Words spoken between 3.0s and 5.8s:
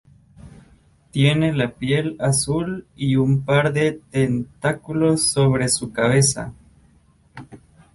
un par de tentáculos sobre